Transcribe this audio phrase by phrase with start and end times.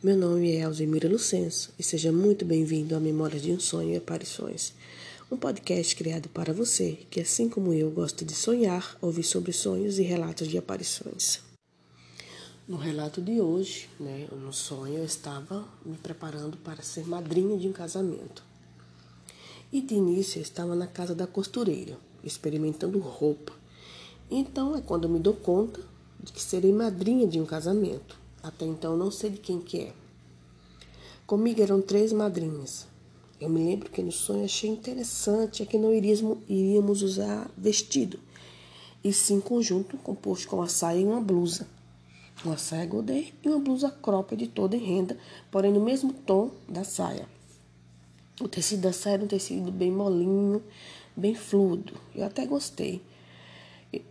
[0.00, 3.96] Meu nome é Alzemira Lucenso e seja muito bem-vindo a Memórias de um Sonho e
[3.96, 4.72] Aparições,
[5.28, 9.98] um podcast criado para você que, assim como eu, gosta de sonhar, ouvir sobre sonhos
[9.98, 11.40] e relatos de aparições.
[12.68, 17.66] No relato de hoje, né, no sonho, eu estava me preparando para ser madrinha de
[17.66, 18.44] um casamento.
[19.72, 23.52] E de início eu estava na casa da costureira, experimentando roupa.
[24.30, 25.80] Então é quando eu me dou conta
[26.22, 28.27] de que serei madrinha de um casamento.
[28.48, 29.92] Até então não sei de quem que é.
[31.26, 32.86] Comigo eram três madrinhas.
[33.38, 38.18] Eu me lembro que no sonho achei interessante é que não iríamos, usar vestido,
[39.04, 41.68] e sim conjunto composto com uma saia e uma blusa.
[42.42, 45.18] Uma saia godê e uma blusa cropped toda em renda,
[45.50, 47.28] porém no mesmo tom da saia.
[48.40, 50.62] O tecido da saia era um tecido bem molinho,
[51.14, 51.92] bem fluido.
[52.14, 53.02] Eu até gostei,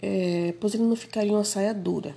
[0.00, 2.14] é, pois ele não ficaria uma saia dura.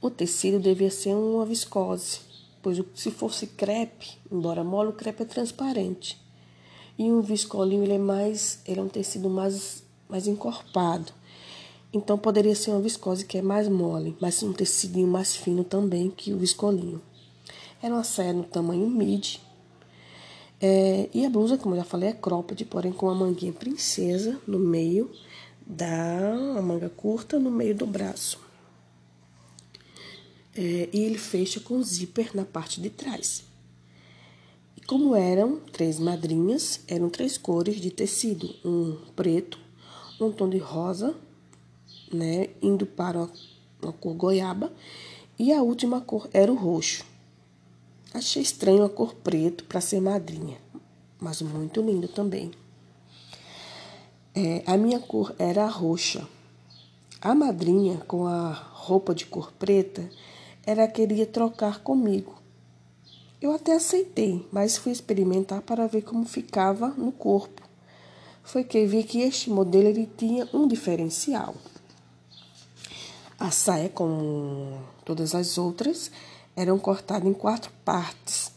[0.00, 2.20] O tecido devia ser uma viscose,
[2.62, 6.20] pois se fosse crepe, embora mole, o crepe é transparente.
[6.98, 11.12] E um viscolinho ele é mais, ele é um tecido mais, mais encorpado.
[11.92, 16.10] Então poderia ser uma viscose que é mais mole, mas um tecidinho mais fino também
[16.10, 17.00] que o viscolinho.
[17.82, 19.40] Era uma saia no tamanho midi.
[20.60, 24.38] É, e a blusa, como eu já falei, é cropped, porém com uma manguinha princesa
[24.46, 25.10] no meio
[25.66, 28.45] da manga curta no meio do braço.
[30.56, 33.44] É, e ele fecha com zíper na parte de trás.
[34.74, 39.58] E como eram três madrinhas, eram três cores de tecido: um preto,
[40.18, 41.14] um tom de rosa,
[42.10, 43.28] né, indo para
[43.82, 44.72] uma cor goiaba,
[45.38, 47.04] e a última cor era o roxo.
[48.14, 50.56] Achei estranho a cor preto para ser madrinha,
[51.20, 52.50] mas muito lindo também.
[54.34, 56.26] É, a minha cor era roxa.
[57.20, 60.08] A madrinha, com a roupa de cor preta,
[60.66, 62.34] ela queria trocar comigo.
[63.40, 67.62] Eu até aceitei, mas fui experimentar para ver como ficava no corpo.
[68.42, 71.54] Foi que vi que este modelo ele tinha um diferencial.
[73.38, 76.10] A saia, como todas as outras,
[76.56, 78.50] eram cortadas em quatro partes,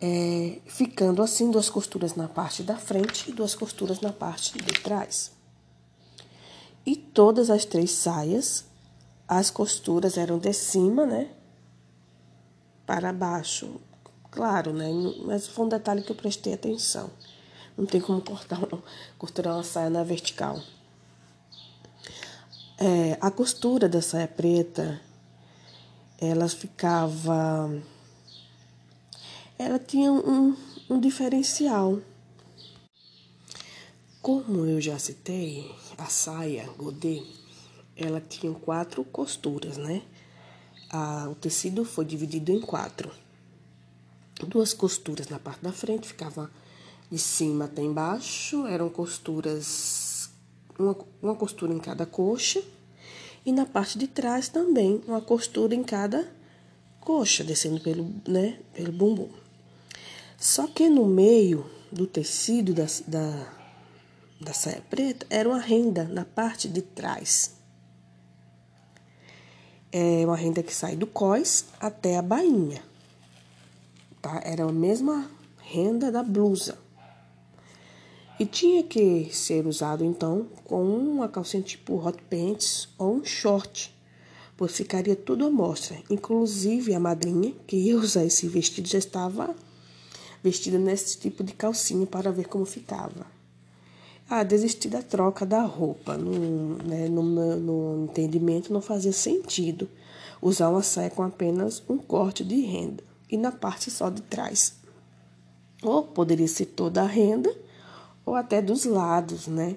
[0.00, 4.72] é, ficando assim duas costuras na parte da frente e duas costuras na parte de
[4.80, 5.30] trás.
[6.84, 8.64] E todas as três saias
[9.30, 11.30] as costuras eram de cima, né?
[12.84, 13.80] Para baixo.
[14.28, 14.88] Claro, né?
[15.24, 17.08] Mas foi um detalhe que eu prestei atenção.
[17.78, 18.58] Não tem como cortar,
[19.16, 20.60] costurar uma saia na vertical.
[22.76, 25.00] É, a costura da saia preta,
[26.18, 27.72] ela ficava.
[29.56, 30.56] Ela tinha um,
[30.90, 32.00] um diferencial.
[34.20, 37.22] Como eu já citei, a saia godê
[38.04, 40.02] ela tinha quatro costuras, né?
[40.90, 43.10] A, o tecido foi dividido em quatro.
[44.46, 46.50] Duas costuras na parte da frente, ficava
[47.10, 50.30] de cima até embaixo, eram costuras,
[50.78, 52.62] uma, uma costura em cada coxa,
[53.44, 56.30] e na parte de trás também, uma costura em cada
[57.00, 59.28] coxa, descendo pelo, né, pelo bumbum.
[60.38, 63.52] Só que no meio do tecido da, da,
[64.40, 67.59] da saia preta era uma renda na parte de trás.
[69.92, 72.82] É uma renda que sai do cós até a bainha.
[74.22, 74.40] Tá?
[74.44, 75.28] Era a mesma
[75.58, 76.78] renda da blusa.
[78.38, 83.94] E tinha que ser usado então com uma calcinha tipo hot pants ou um short,
[84.56, 85.98] pois ficaria tudo à mostra.
[86.08, 89.54] Inclusive a madrinha que ia usar esse vestido já estava
[90.42, 93.39] vestida nesse tipo de calcinha para ver como ficava.
[94.32, 96.16] Ah, desistir da troca da roupa.
[96.16, 99.88] No, né, no, no entendimento não fazia sentido
[100.40, 104.74] usar uma saia com apenas um corte de renda e na parte só de trás.
[105.82, 107.52] Ou poderia ser toda a renda
[108.24, 109.74] ou até dos lados, né?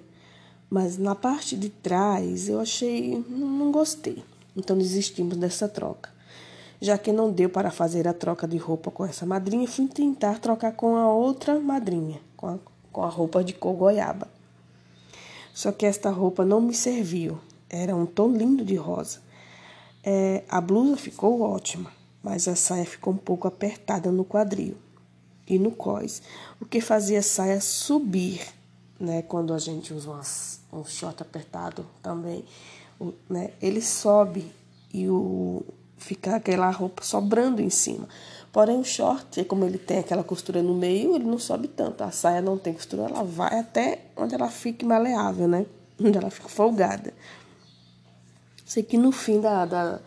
[0.70, 4.24] Mas na parte de trás eu achei, não gostei.
[4.56, 6.12] Então desistimos dessa troca.
[6.80, 10.38] Já que não deu para fazer a troca de roupa com essa madrinha, fui tentar
[10.38, 12.60] trocar com a outra madrinha, com a,
[12.92, 14.33] com a roupa de cor goiaba.
[15.54, 17.40] Só que esta roupa não me serviu.
[17.70, 19.22] Era um tom lindo de rosa.
[20.04, 21.92] É, a blusa ficou ótima,
[22.22, 24.76] mas a saia ficou um pouco apertada no quadril
[25.48, 26.22] e no cós,
[26.60, 28.42] o que fazia a saia subir,
[29.00, 29.22] né?
[29.22, 32.46] Quando a gente usa umas, um short apertado também,
[33.00, 33.52] o, né?
[33.62, 34.52] Ele sobe
[34.94, 35.64] e o
[35.98, 38.08] fica aquela roupa sobrando em cima.
[38.54, 42.04] Porém, o short, como ele tem aquela costura no meio, ele não sobe tanto.
[42.04, 45.66] A saia não tem costura, ela vai até onde ela fique maleável, né?
[46.00, 47.14] Onde ela fica folgada.
[48.66, 50.00] Sei que no fim da, da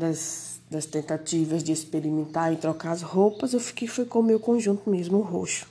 [0.00, 4.40] das, das tentativas de experimentar e trocar as roupas, eu fiquei foi com o meu
[4.40, 5.66] conjunto mesmo roxo,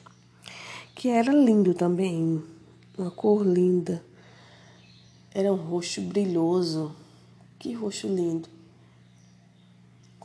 [0.94, 2.44] que era lindo também,
[2.98, 4.04] uma cor linda.
[5.34, 6.96] Era um roxo brilhoso.
[7.58, 8.48] Que roxo lindo.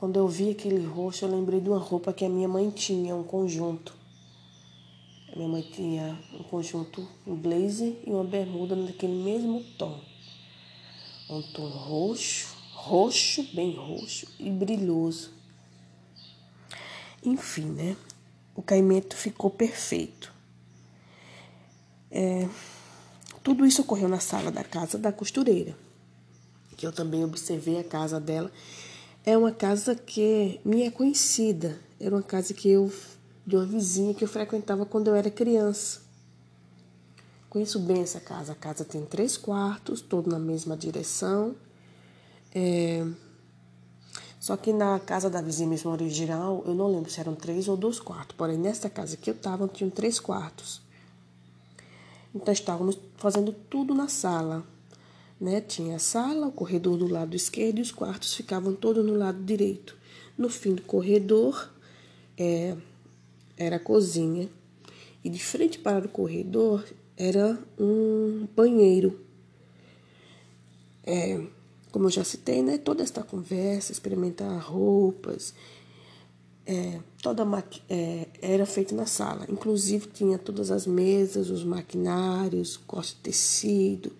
[0.04, 3.16] Quando eu vi aquele roxo, eu lembrei de uma roupa que a minha mãe tinha,
[3.16, 3.94] um conjunto.
[5.32, 9.98] A minha mãe tinha um conjunto, um blazer e uma bermuda naquele mesmo tom.
[11.30, 15.30] Um tom roxo, roxo, bem roxo e brilhoso.
[17.24, 17.96] Enfim, né?
[18.54, 20.30] O caimento ficou perfeito.
[22.10, 22.46] É,
[23.42, 25.74] tudo isso ocorreu na sala da casa da costureira,
[26.76, 28.52] que eu também observei a casa dela.
[29.26, 31.80] É uma casa que me é conhecida.
[31.98, 32.92] Era uma casa que eu
[33.46, 36.02] de uma vizinha que eu frequentava quando eu era criança.
[37.48, 38.52] Conheço bem essa casa.
[38.52, 41.56] A casa tem três quartos, todo na mesma direção.
[42.54, 43.06] É...
[44.38, 47.78] Só que na casa da vizinha mesmo original, eu não lembro se eram três ou
[47.78, 48.36] dois quartos.
[48.36, 50.82] Porém, nesta casa que eu estava, tinham três quartos.
[52.34, 54.62] Então, estávamos fazendo tudo na sala.
[55.40, 55.60] Né?
[55.60, 59.42] Tinha a sala, o corredor do lado esquerdo e os quartos ficavam todos no lado
[59.42, 59.96] direito.
[60.36, 61.70] No fim do corredor
[62.36, 62.76] é,
[63.56, 64.48] era a cozinha.
[65.24, 66.84] E de frente para o corredor
[67.16, 69.20] era um banheiro.
[71.02, 71.40] É,
[71.90, 75.54] como eu já citei, né, toda esta conversa, experimentar roupas,
[76.66, 77.44] é, toda
[77.88, 79.46] é, era feita na sala.
[79.48, 84.12] Inclusive tinha todas as mesas, os maquinários, corte de tecido,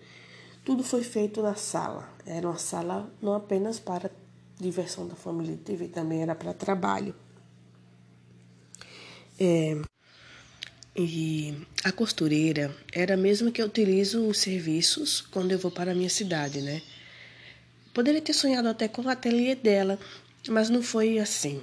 [0.65, 2.09] tudo foi feito na sala.
[2.25, 4.11] Era uma sala não apenas para
[4.59, 7.15] diversão da família, teve também era para trabalho.
[9.39, 9.79] É,
[10.95, 11.53] e
[11.83, 15.95] a costureira era a mesma que eu utilizo os serviços quando eu vou para a
[15.95, 16.81] minha cidade, né?
[17.93, 19.99] Poderia ter sonhado até com o ateliê dela,
[20.47, 21.61] mas não foi assim.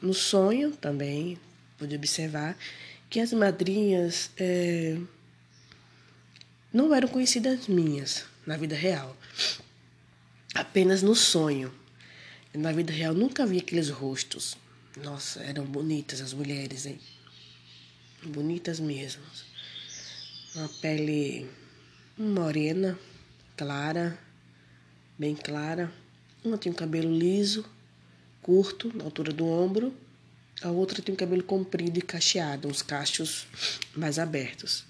[0.00, 1.38] No sonho também
[1.76, 2.56] pude observar
[3.10, 4.98] que as madrinhas é,
[6.72, 9.16] não eram conhecidas minhas na vida real,
[10.54, 11.72] apenas no sonho.
[12.54, 14.56] Na vida real nunca vi aqueles rostos.
[15.02, 17.00] Nossa, eram bonitas as mulheres, hein?
[18.24, 19.22] Bonitas mesmo.
[20.54, 21.48] Uma pele
[22.18, 22.98] morena,
[23.56, 24.18] clara
[25.22, 25.92] bem clara.
[26.44, 27.64] Uma tem o cabelo liso,
[28.42, 29.94] curto, na altura do ombro.
[30.60, 33.46] A outra tem o cabelo comprido e cacheado, uns cachos
[33.94, 34.84] mais abertos.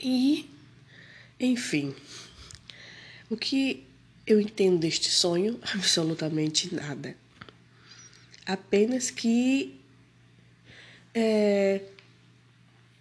[0.00, 0.48] E,
[1.38, 1.94] enfim,
[3.28, 3.84] o que
[4.26, 5.58] eu entendo deste sonho?
[5.74, 7.16] Absolutamente nada.
[8.46, 9.78] Apenas que
[11.14, 11.80] é,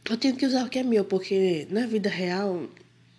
[0.10, 2.70] eu tenho que usar o que é meu, porque na vida real,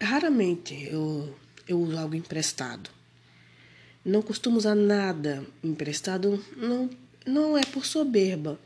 [0.00, 1.34] raramente eu
[1.70, 2.90] eu uso algo emprestado.
[4.04, 6.90] Não costumo usar nada emprestado, não,
[7.24, 8.58] não é por soberba,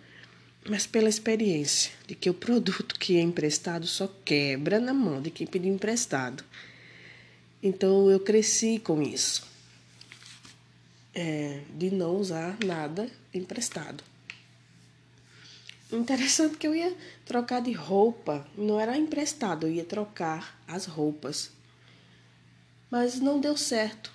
[0.68, 5.30] mas pela experiência de que o produto que é emprestado só quebra na mão de
[5.30, 6.44] quem pediu emprestado.
[7.62, 9.46] Então eu cresci com isso,
[11.14, 14.02] é, de não usar nada emprestado.
[15.92, 16.94] Interessante que eu ia
[17.24, 21.52] trocar de roupa, não era emprestado, eu ia trocar as roupas
[22.94, 24.12] mas não deu certo.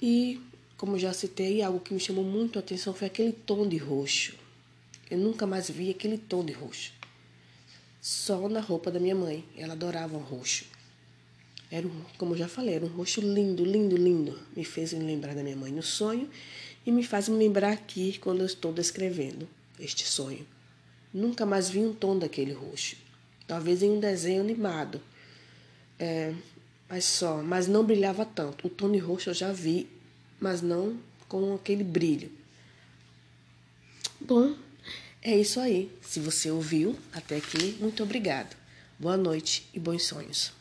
[0.00, 0.40] E,
[0.76, 4.36] como já citei, algo que me chamou muito a atenção foi aquele tom de roxo.
[5.10, 6.92] Eu nunca mais vi aquele tom de roxo.
[8.00, 9.44] Só na roupa da minha mãe.
[9.56, 10.64] Ela adorava o roxo.
[11.70, 14.38] Era, um, como eu já falei, era um roxo lindo, lindo, lindo.
[14.56, 16.28] Me fez me lembrar da minha mãe no sonho
[16.84, 19.48] e me faz me lembrar aqui quando eu estou descrevendo
[19.78, 20.46] este sonho.
[21.12, 22.96] Nunca mais vi um tom daquele roxo.
[23.46, 25.00] Talvez em um desenho animado.
[25.98, 26.34] É,
[26.88, 28.66] mas só, mas não brilhava tanto.
[28.66, 29.88] O tom de roxo eu já vi,
[30.40, 30.98] mas não
[31.28, 32.30] com aquele brilho.
[34.20, 34.54] Bom,
[35.26, 35.90] é isso aí.
[36.00, 38.56] Se você ouviu até aqui, muito obrigado.
[38.96, 40.55] Boa noite e bons sonhos.